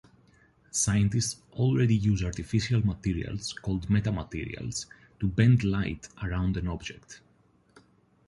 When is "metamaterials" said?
3.87-4.87